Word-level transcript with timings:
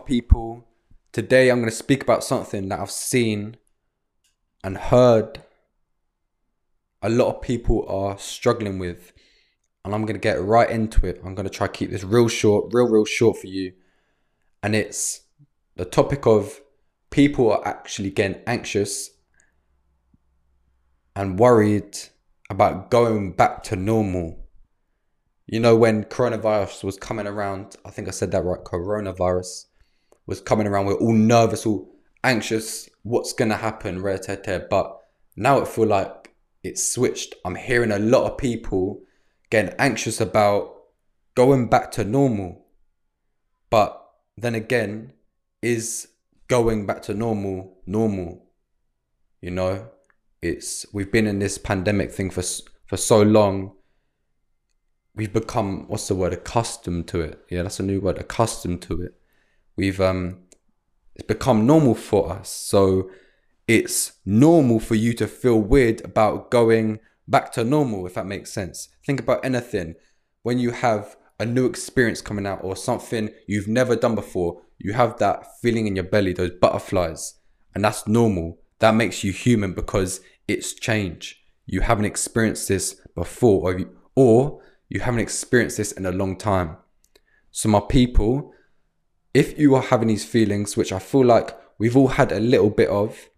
people. 0.00 0.64
Today 1.12 1.48
i'm 1.48 1.58
going 1.58 1.70
to 1.70 1.76
speak 1.76 2.02
about 2.02 2.24
something 2.24 2.68
that 2.68 2.80
i've 2.80 2.90
seen 2.90 3.56
and 4.64 4.76
heard 4.76 5.42
a 7.02 7.08
lot 7.08 7.36
of 7.36 7.40
people 7.40 7.86
are 7.88 8.18
struggling 8.18 8.78
with 8.80 9.12
and 9.84 9.94
i'm 9.94 10.02
going 10.02 10.14
to 10.14 10.20
get 10.20 10.42
right 10.42 10.70
into 10.70 11.06
it. 11.06 11.20
I'm 11.24 11.34
going 11.34 11.48
to 11.48 11.54
try 11.54 11.66
to 11.66 11.72
keep 11.72 11.90
this 11.90 12.02
real 12.02 12.28
short 12.28 12.72
real 12.72 12.88
real 12.88 13.04
short 13.04 13.38
for 13.38 13.46
you. 13.46 13.74
And 14.62 14.74
it's 14.74 15.20
the 15.76 15.84
topic 15.84 16.26
of 16.26 16.60
people 17.10 17.52
are 17.52 17.66
actually 17.66 18.10
getting 18.10 18.42
anxious 18.46 19.10
and 21.14 21.38
worried 21.38 21.96
about 22.50 22.90
going 22.90 23.32
back 23.32 23.62
to 23.64 23.76
normal. 23.76 24.40
You 25.46 25.60
know 25.60 25.76
when 25.76 26.04
coronavirus 26.04 26.82
was 26.84 26.96
coming 26.96 27.26
around 27.26 27.76
i 27.84 27.90
think 27.90 28.08
i 28.08 28.10
said 28.10 28.30
that 28.32 28.44
right 28.44 28.64
coronavirus 28.64 29.66
was 30.26 30.40
coming 30.40 30.66
around. 30.66 30.86
We're 30.86 30.94
all 30.94 31.12
nervous, 31.12 31.66
all 31.66 31.94
anxious. 32.22 32.88
What's 33.02 33.32
gonna 33.32 33.56
happen? 33.56 34.02
Rare 34.02 34.20
But 34.70 34.98
now 35.36 35.58
it 35.58 35.68
feel 35.68 35.86
like 35.86 36.34
it's 36.62 36.92
switched. 36.92 37.34
I'm 37.44 37.56
hearing 37.56 37.92
a 37.92 37.98
lot 37.98 38.30
of 38.30 38.38
people 38.38 39.02
getting 39.50 39.74
anxious 39.78 40.20
about 40.20 40.74
going 41.34 41.68
back 41.68 41.90
to 41.92 42.04
normal. 42.04 42.66
But 43.70 44.00
then 44.36 44.54
again, 44.54 45.12
is 45.60 46.08
going 46.48 46.86
back 46.86 47.02
to 47.02 47.14
normal 47.14 47.78
normal? 47.86 48.46
You 49.40 49.50
know, 49.50 49.90
it's 50.40 50.86
we've 50.92 51.12
been 51.12 51.26
in 51.26 51.38
this 51.38 51.58
pandemic 51.58 52.12
thing 52.12 52.30
for 52.30 52.42
for 52.86 52.96
so 52.96 53.22
long. 53.22 53.72
We've 55.16 55.32
become 55.32 55.86
what's 55.86 56.08
the 56.08 56.14
word 56.14 56.32
accustomed 56.32 57.06
to 57.08 57.20
it. 57.20 57.44
Yeah, 57.50 57.62
that's 57.62 57.78
a 57.78 57.84
new 57.84 58.00
word. 58.00 58.18
Accustomed 58.18 58.82
to 58.82 59.02
it 59.02 59.14
we've 59.76 60.00
um 60.00 60.38
it's 61.14 61.26
become 61.26 61.66
normal 61.66 61.94
for 61.94 62.32
us. 62.32 62.50
So 62.50 63.10
it's 63.68 64.12
normal 64.24 64.80
for 64.80 64.94
you 64.94 65.14
to 65.14 65.26
feel 65.26 65.60
weird 65.60 66.04
about 66.04 66.50
going 66.50 66.98
back 67.28 67.52
to 67.52 67.64
normal, 67.64 68.06
if 68.06 68.14
that 68.14 68.26
makes 68.26 68.52
sense. 68.52 68.88
Think 69.06 69.20
about 69.20 69.44
anything. 69.44 69.94
When 70.42 70.58
you 70.58 70.72
have 70.72 71.16
a 71.38 71.46
new 71.46 71.66
experience 71.66 72.20
coming 72.20 72.46
out 72.46 72.60
or 72.62 72.76
something 72.76 73.30
you've 73.46 73.68
never 73.68 73.96
done 73.96 74.14
before, 74.14 74.62
you 74.78 74.92
have 74.92 75.18
that 75.18 75.46
feeling 75.62 75.86
in 75.86 75.96
your 75.96 76.04
belly, 76.04 76.32
those 76.32 76.50
butterflies, 76.60 77.34
and 77.74 77.84
that's 77.84 78.06
normal. 78.06 78.58
That 78.80 78.94
makes 78.94 79.24
you 79.24 79.32
human 79.32 79.72
because 79.72 80.20
it's 80.46 80.74
change. 80.74 81.42
You 81.64 81.80
haven't 81.80 82.04
experienced 82.04 82.68
this 82.68 83.00
before, 83.14 83.70
or 83.70 83.78
you, 83.78 83.96
or 84.14 84.60
you 84.88 85.00
haven't 85.00 85.20
experienced 85.20 85.78
this 85.78 85.92
in 85.92 86.04
a 86.04 86.12
long 86.12 86.36
time. 86.36 86.76
So, 87.50 87.68
my 87.68 87.80
people, 87.80 88.52
if 89.34 89.58
you 89.58 89.74
are 89.74 89.82
having 89.82 90.08
these 90.08 90.24
feelings, 90.24 90.76
which 90.76 90.92
I 90.92 91.00
feel 91.00 91.24
like 91.24 91.58
we've 91.78 91.96
all 91.96 92.08
had 92.08 92.30
a 92.30 92.40
little 92.40 92.70
bit 92.70 92.88
of, 92.88 93.28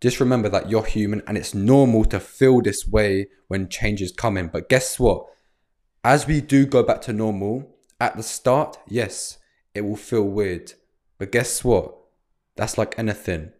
just 0.00 0.20
remember 0.20 0.48
that 0.48 0.70
you're 0.70 0.84
human 0.84 1.22
and 1.26 1.36
it's 1.36 1.54
normal 1.54 2.04
to 2.06 2.20
feel 2.20 2.60
this 2.60 2.86
way 2.86 3.28
when 3.48 3.68
change 3.68 4.00
is 4.00 4.12
coming. 4.12 4.46
But 4.48 4.68
guess 4.68 5.00
what? 5.00 5.26
As 6.04 6.26
we 6.26 6.40
do 6.40 6.64
go 6.64 6.84
back 6.84 7.00
to 7.02 7.12
normal, 7.12 7.76
at 8.00 8.16
the 8.16 8.22
start, 8.22 8.78
yes, 8.86 9.38
it 9.74 9.80
will 9.80 9.96
feel 9.96 10.22
weird. 10.22 10.74
But 11.18 11.32
guess 11.32 11.64
what? 11.64 11.96
That's 12.54 12.78
like 12.78 12.98
anything. 12.98 13.52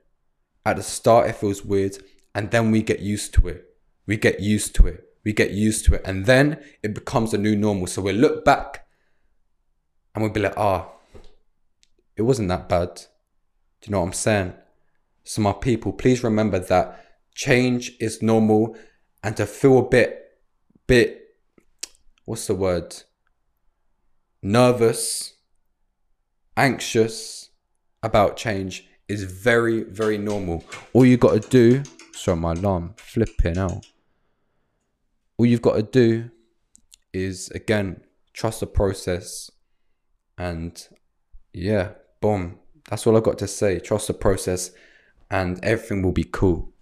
At 0.65 0.77
the 0.77 0.83
start, 0.83 1.29
it 1.29 1.37
feels 1.37 1.65
weird, 1.65 1.99
and 2.35 2.51
then 2.51 2.71
we 2.71 2.83
get 2.83 3.01
used 3.01 3.35
to 3.35 3.49
it. 3.49 3.65
We 4.07 4.17
get 4.17 4.41
used 4.41 4.75
to 4.77 4.87
it. 4.87 5.05
We 5.25 5.33
get 5.33 5.51
used 5.51 5.85
to 5.87 5.95
it. 5.95 6.03
And 6.05 6.27
then 6.27 6.63
it 6.83 6.95
becomes 6.95 7.35
a 7.35 7.39
new 7.39 7.57
normal. 7.57 7.87
So 7.89 8.03
we 8.03 8.13
look 8.13 8.45
back 8.45 8.86
and 10.17 10.23
we'd 10.23 10.33
be 10.33 10.41
like, 10.41 10.57
ah, 10.57 10.89
oh, 10.89 11.21
it 12.17 12.23
wasn't 12.23 12.49
that 12.49 12.71
bad. 12.71 12.95
Do 12.95 13.03
you 13.83 13.93
know 13.93 14.01
what 14.01 14.07
I'm 14.07 14.13
saying? 14.15 14.55
So, 15.25 15.43
my 15.43 15.53
people, 15.53 15.93
please 15.93 16.25
remember 16.25 16.59
that 16.59 17.05
change 17.35 17.93
is 18.01 18.23
normal 18.23 18.79
and 19.23 19.37
to 19.37 19.45
feel 19.45 19.79
a 19.79 19.83
bit, 19.83 20.39
bit, 20.87 21.23
what's 22.25 22.47
the 22.47 22.55
word? 22.55 23.03
Nervous, 24.43 25.35
anxious 26.57 27.51
about 28.03 28.39
change 28.39 28.89
is 29.09 29.25
very, 29.25 29.83
very 29.83 30.17
normal. 30.17 30.65
All 30.95 31.05
you 31.05 31.19
got 31.19 31.43
to 31.43 31.49
do, 31.51 31.83
sorry, 32.15 32.39
my 32.39 32.53
alarm 32.53 32.95
flipping 32.97 33.59
out. 33.59 33.85
All 35.37 35.45
you've 35.45 35.61
got 35.61 35.75
to 35.75 35.83
do 35.83 36.31
is, 37.13 37.51
again, 37.51 38.01
trust 38.33 38.61
the 38.61 38.67
process 38.67 39.51
and 40.39 40.87
yeah, 41.53 41.91
boom. 42.21 42.59
That's 42.89 43.07
all 43.07 43.17
I've 43.17 43.23
got 43.23 43.39
to 43.39 43.49
say. 43.49 43.79
Trust 43.81 44.09
the 44.09 44.15
process 44.15 44.71
and 45.31 45.63
everything 45.65 46.03
will 46.03 46.13
be 46.13 46.25
cool. 46.25 46.73